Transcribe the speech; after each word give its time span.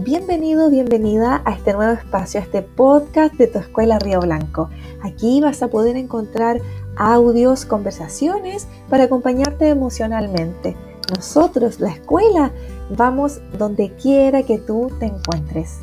Bienvenido, 0.00 0.70
bienvenida 0.70 1.42
a 1.44 1.52
este 1.52 1.74
nuevo 1.74 1.92
espacio, 1.92 2.40
a 2.40 2.42
este 2.44 2.62
podcast 2.62 3.34
de 3.34 3.46
tu 3.46 3.58
escuela 3.58 3.98
Río 3.98 4.20
Blanco. 4.20 4.70
Aquí 5.02 5.42
vas 5.42 5.62
a 5.62 5.68
poder 5.68 5.98
encontrar 5.98 6.62
audios, 6.96 7.66
conversaciones 7.66 8.66
para 8.88 9.04
acompañarte 9.04 9.68
emocionalmente. 9.68 10.78
Nosotros, 11.14 11.78
la 11.78 11.90
escuela, 11.90 12.52
vamos 12.88 13.42
donde 13.58 13.94
quiera 13.94 14.44
que 14.44 14.56
tú 14.56 14.90
te 14.98 15.06
encuentres. 15.06 15.80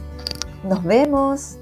Nos 0.64 0.84
vemos. 0.84 1.60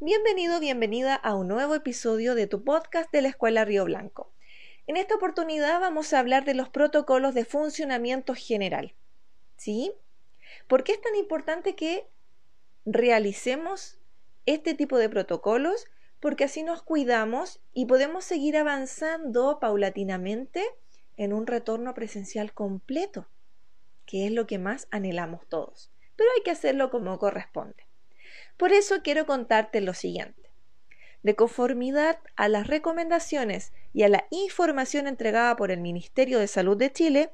Bienvenido, 0.00 0.60
bienvenida 0.60 1.14
a 1.14 1.34
un 1.34 1.48
nuevo 1.48 1.74
episodio 1.74 2.34
de 2.34 2.46
tu 2.46 2.62
podcast 2.62 3.10
de 3.10 3.22
la 3.22 3.28
Escuela 3.28 3.64
Río 3.64 3.86
Blanco. 3.86 4.34
En 4.88 4.96
esta 4.96 5.16
oportunidad 5.16 5.80
vamos 5.80 6.14
a 6.14 6.18
hablar 6.18 6.46
de 6.46 6.54
los 6.54 6.70
protocolos 6.70 7.34
de 7.34 7.44
funcionamiento 7.44 8.34
general. 8.34 8.94
¿Sí? 9.54 9.92
¿Por 10.66 10.82
qué 10.82 10.92
es 10.92 11.00
tan 11.02 11.14
importante 11.14 11.76
que 11.76 12.08
realicemos 12.86 13.98
este 14.46 14.72
tipo 14.72 14.96
de 14.96 15.10
protocolos? 15.10 15.84
Porque 16.20 16.44
así 16.44 16.62
nos 16.62 16.82
cuidamos 16.82 17.60
y 17.74 17.84
podemos 17.84 18.24
seguir 18.24 18.56
avanzando 18.56 19.58
paulatinamente 19.60 20.64
en 21.18 21.34
un 21.34 21.46
retorno 21.46 21.92
presencial 21.92 22.54
completo, 22.54 23.28
que 24.06 24.24
es 24.24 24.32
lo 24.32 24.46
que 24.46 24.56
más 24.56 24.88
anhelamos 24.90 25.46
todos. 25.50 25.90
Pero 26.16 26.30
hay 26.34 26.42
que 26.42 26.50
hacerlo 26.50 26.90
como 26.90 27.18
corresponde. 27.18 27.86
Por 28.56 28.72
eso 28.72 29.02
quiero 29.02 29.26
contarte 29.26 29.82
lo 29.82 29.92
siguiente 29.92 30.47
de 31.22 31.34
conformidad 31.34 32.18
a 32.36 32.48
las 32.48 32.66
recomendaciones 32.66 33.72
y 33.92 34.02
a 34.02 34.08
la 34.08 34.26
información 34.30 35.06
entregada 35.06 35.56
por 35.56 35.70
el 35.70 35.80
Ministerio 35.80 36.38
de 36.38 36.46
Salud 36.46 36.76
de 36.76 36.92
Chile, 36.92 37.30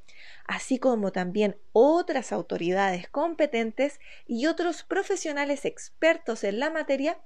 así 0.47 0.79
como 0.79 1.13
también 1.13 1.57
otras 1.73 2.33
autoridades 2.33 3.09
competentes 3.09 4.01
y 4.27 4.47
otros 4.47 4.85
profesionales 4.85 5.65
expertos 5.65 6.45
en 6.45 6.59
la 6.59 6.71
materia, 6.71 7.21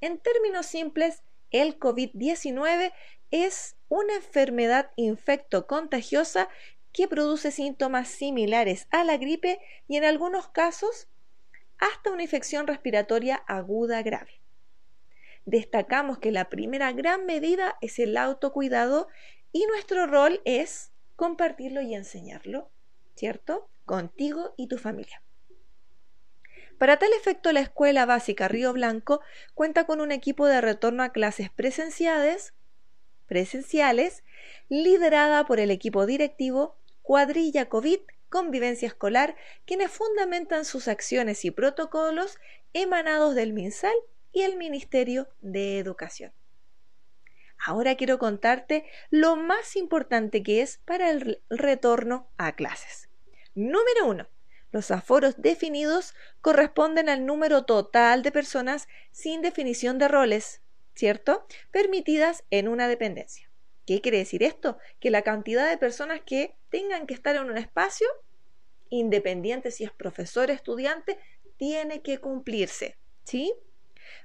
en 0.00 0.18
términos 0.18 0.66
simples, 0.66 1.22
el 1.50 1.78
COVID-19 1.78 2.92
es 3.30 3.76
una 3.88 4.14
enfermedad 4.14 4.90
infecto-contagiosa 4.96 6.48
que 6.92 7.08
produce 7.08 7.50
síntomas 7.50 8.08
similares 8.08 8.86
a 8.90 9.04
la 9.04 9.16
gripe 9.16 9.60
y 9.88 9.96
en 9.96 10.04
algunos 10.04 10.48
casos 10.48 11.08
hasta 11.78 12.10
una 12.10 12.22
infección 12.22 12.66
respiratoria 12.66 13.36
aguda 13.46 14.02
grave 14.02 14.41
destacamos 15.44 16.18
que 16.18 16.30
la 16.30 16.48
primera 16.48 16.92
gran 16.92 17.26
medida 17.26 17.76
es 17.80 17.98
el 17.98 18.16
autocuidado 18.16 19.08
y 19.52 19.66
nuestro 19.66 20.06
rol 20.06 20.40
es 20.44 20.92
compartirlo 21.16 21.82
y 21.82 21.94
enseñarlo, 21.94 22.70
¿cierto? 23.14 23.68
Contigo 23.84 24.54
y 24.56 24.68
tu 24.68 24.78
familia. 24.78 25.22
Para 26.78 26.98
tal 26.98 27.12
efecto, 27.12 27.52
la 27.52 27.60
Escuela 27.60 28.06
Básica 28.06 28.48
Río 28.48 28.72
Blanco 28.72 29.20
cuenta 29.54 29.84
con 29.84 30.00
un 30.00 30.10
equipo 30.10 30.46
de 30.46 30.60
retorno 30.60 31.02
a 31.02 31.10
clases 31.10 31.50
presenciales, 31.50 32.54
presenciales 33.26 34.24
liderada 34.68 35.46
por 35.46 35.60
el 35.60 35.70
equipo 35.70 36.06
directivo 36.06 36.76
Cuadrilla 37.02 37.68
COVID 37.68 38.00
Convivencia 38.28 38.88
Escolar, 38.88 39.36
quienes 39.66 39.90
fundamentan 39.90 40.64
sus 40.64 40.88
acciones 40.88 41.44
y 41.44 41.50
protocolos 41.50 42.38
emanados 42.72 43.34
del 43.34 43.52
MinSal 43.52 43.94
y 44.32 44.42
el 44.42 44.56
Ministerio 44.56 45.28
de 45.40 45.78
Educación. 45.78 46.32
Ahora 47.64 47.94
quiero 47.94 48.18
contarte 48.18 48.84
lo 49.10 49.36
más 49.36 49.76
importante 49.76 50.42
que 50.42 50.62
es 50.62 50.78
para 50.78 51.10
el 51.10 51.42
retorno 51.48 52.28
a 52.36 52.56
clases. 52.56 53.08
Número 53.54 54.06
uno, 54.06 54.28
los 54.72 54.90
aforos 54.90 55.34
definidos 55.36 56.14
corresponden 56.40 57.08
al 57.08 57.24
número 57.26 57.64
total 57.64 58.22
de 58.22 58.32
personas 58.32 58.88
sin 59.12 59.42
definición 59.42 59.98
de 59.98 60.08
roles, 60.08 60.62
¿cierto? 60.94 61.46
Permitidas 61.70 62.44
en 62.50 62.68
una 62.68 62.88
dependencia. 62.88 63.48
¿Qué 63.86 64.00
quiere 64.00 64.18
decir 64.18 64.42
esto? 64.42 64.78
Que 64.98 65.10
la 65.10 65.22
cantidad 65.22 65.68
de 65.68 65.76
personas 65.76 66.20
que 66.24 66.56
tengan 66.70 67.06
que 67.06 67.14
estar 67.14 67.36
en 67.36 67.44
un 67.44 67.58
espacio, 67.58 68.08
independiente 68.88 69.70
si 69.70 69.84
es 69.84 69.92
profesor 69.92 70.50
o 70.50 70.52
estudiante, 70.52 71.18
tiene 71.58 72.02
que 72.02 72.18
cumplirse, 72.18 72.96
¿sí? 73.24 73.52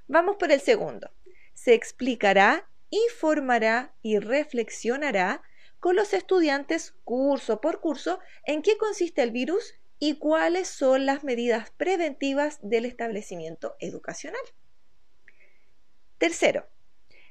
Vamos 0.06 0.36
por 0.36 0.52
el 0.52 0.60
segundo. 0.60 1.10
Se 1.54 1.74
explicará, 1.74 2.68
informará 2.90 3.94
y 4.02 4.18
reflexionará 4.18 5.42
con 5.80 5.96
los 5.96 6.12
estudiantes 6.12 6.94
curso 7.04 7.60
por 7.60 7.80
curso 7.80 8.20
en 8.44 8.62
qué 8.62 8.76
consiste 8.76 9.22
el 9.22 9.30
virus 9.30 9.74
y 9.98 10.18
cuáles 10.18 10.68
son 10.68 11.06
las 11.06 11.24
medidas 11.24 11.70
preventivas 11.70 12.58
del 12.62 12.84
establecimiento 12.84 13.76
educacional. 13.80 14.40
Tercero, 16.18 16.68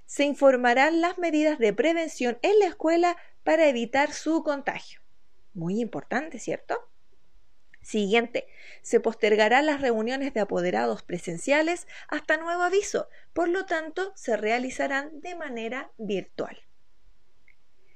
se 0.05 0.23
informarán 0.23 1.01
las 1.01 1.17
medidas 1.17 1.59
de 1.59 1.73
prevención 1.73 2.39
en 2.41 2.59
la 2.59 2.67
escuela 2.67 3.17
para 3.43 3.67
evitar 3.67 4.13
su 4.13 4.43
contagio. 4.43 5.01
Muy 5.53 5.81
importante, 5.81 6.39
¿cierto? 6.39 6.89
Siguiente, 7.87 8.49
se 8.81 8.99
postergarán 8.99 9.65
las 9.65 9.79
reuniones 9.79 10.33
de 10.33 10.41
apoderados 10.41 11.03
presenciales 11.03 11.87
hasta 12.09 12.35
nuevo 12.35 12.63
aviso, 12.63 13.07
por 13.31 13.47
lo 13.47 13.65
tanto, 13.65 14.11
se 14.13 14.35
realizarán 14.35 15.21
de 15.21 15.35
manera 15.35 15.89
virtual. 15.97 16.59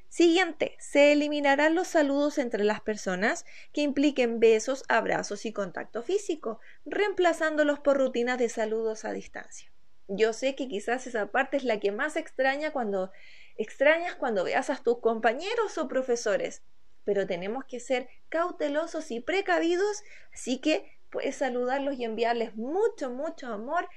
Siguiente, 0.08 0.78
se 0.80 1.12
eliminarán 1.12 1.76
los 1.76 1.90
saludos 1.90 2.38
entre 2.38 2.64
las 2.64 2.80
personas 2.80 3.46
que 3.74 3.82
impliquen 3.82 4.40
besos, 4.40 4.86
abrazos 4.88 5.46
y 5.46 5.52
contacto 5.52 6.04
físico, 6.04 6.62
reemplazándolos 6.86 7.82
por 7.82 7.98
rutinas 7.98 8.38
de 8.38 8.48
saludos 8.48 9.04
a 9.04 9.12
distancia. 9.12 9.74
Yo 10.08 10.32
sé 10.32 10.56
que 10.56 10.70
quizás 10.70 11.06
esa 11.06 11.28
parte 11.32 11.58
es 11.58 11.66
la 11.66 11.82
que 11.82 11.92
más 11.92 12.16
extraña 12.16 12.72
cuando 12.72 13.12
extrañas 13.58 14.16
cuando 14.16 14.46
veas 14.46 14.70
a 14.70 14.78
tus 14.78 15.00
compañeros 15.00 15.78
o 15.78 15.90
profesores, 15.90 16.62
pero 17.04 17.28
tenemos 17.28 17.66
que 17.66 17.80
ser 17.80 18.08
cautelosos 18.30 19.12
y 19.12 19.20
precavidos, 19.20 20.04
así 20.34 20.60
que 20.60 20.98
puedes 21.10 21.36
saludarlos 21.36 21.96
y 21.98 22.06
enviarles 22.06 22.56
mucho, 22.56 23.10
mucho 23.10 23.48
amor, 23.48 23.88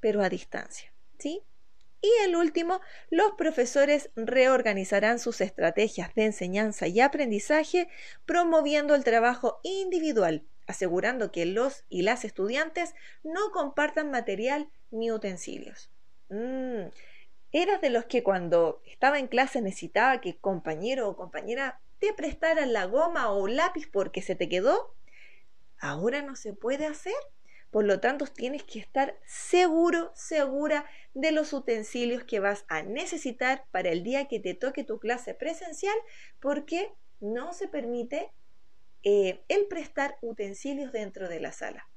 pero 0.00 0.22
a 0.22 0.28
distancia, 0.28 0.92
¿sí? 1.18 1.42
Y 2.02 2.10
el 2.24 2.36
último, 2.36 2.80
los 3.10 3.32
profesores 3.32 4.10
reorganizarán 4.14 5.18
sus 5.18 5.40
estrategias 5.40 6.14
de 6.14 6.26
enseñanza 6.26 6.86
y 6.86 7.00
aprendizaje, 7.00 7.88
promoviendo 8.26 8.94
el 8.94 9.02
trabajo 9.02 9.60
individual, 9.62 10.44
asegurando 10.66 11.32
que 11.32 11.46
los 11.46 11.84
y 11.88 12.02
las 12.02 12.24
estudiantes 12.24 12.94
no 13.22 13.50
compartan 13.52 14.10
material 14.10 14.68
ni 14.90 15.10
utensilios. 15.10 15.90
Mm, 16.28 16.88
¿Eras 17.52 17.80
de 17.80 17.90
los 17.90 18.04
que 18.04 18.22
cuando 18.22 18.82
estaba 18.84 19.18
en 19.18 19.28
clase 19.28 19.60
necesitaba 19.60 20.20
que 20.20 20.36
compañero 20.36 21.08
o 21.08 21.16
compañera 21.16 21.80
te 21.98 22.12
prestaran 22.12 22.72
la 22.72 22.86
goma 22.86 23.30
o 23.30 23.46
lápiz 23.48 23.88
porque 23.90 24.22
se 24.22 24.34
te 24.34 24.48
quedó, 24.48 24.94
ahora 25.78 26.22
no 26.22 26.36
se 26.36 26.52
puede 26.52 26.86
hacer. 26.86 27.14
Por 27.70 27.84
lo 27.84 28.00
tanto, 28.00 28.26
tienes 28.26 28.62
que 28.62 28.78
estar 28.78 29.18
seguro, 29.26 30.12
segura 30.14 30.86
de 31.14 31.32
los 31.32 31.52
utensilios 31.52 32.24
que 32.24 32.40
vas 32.40 32.64
a 32.68 32.82
necesitar 32.82 33.64
para 33.70 33.90
el 33.90 34.02
día 34.02 34.28
que 34.28 34.40
te 34.40 34.54
toque 34.54 34.84
tu 34.84 34.98
clase 34.98 35.34
presencial, 35.34 35.96
porque 36.40 36.92
no 37.20 37.52
se 37.52 37.68
permite 37.68 38.30
eh, 39.02 39.44
el 39.48 39.66
prestar 39.66 40.16
utensilios 40.20 40.92
dentro 40.92 41.28
de 41.28 41.40
la 41.40 41.52
sala, 41.52 41.88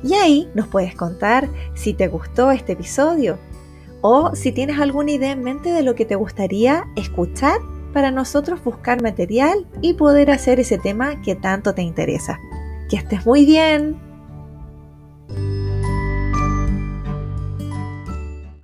y 0.02 0.14
ahí 0.14 0.48
nos 0.54 0.68
puedes 0.68 0.94
contar 0.94 1.48
si 1.74 1.94
te 1.94 2.08
gustó 2.08 2.50
este 2.50 2.72
episodio 2.72 3.38
o 4.02 4.34
si 4.34 4.52
tienes 4.52 4.78
alguna 4.78 5.12
idea 5.12 5.32
en 5.32 5.42
mente 5.42 5.72
de 5.72 5.82
lo 5.82 5.94
que 5.94 6.04
te 6.04 6.14
gustaría 6.14 6.86
escuchar 6.96 7.58
para 7.92 8.10
nosotros 8.10 8.62
buscar 8.62 9.02
material 9.02 9.66
y 9.80 9.94
poder 9.94 10.30
hacer 10.30 10.60
ese 10.60 10.78
tema 10.78 11.22
que 11.22 11.34
tanto 11.34 11.74
te 11.74 11.82
interesa. 11.82 12.38
Que 12.90 12.96
estés 12.96 13.24
muy 13.24 13.46
bien. 13.46 14.05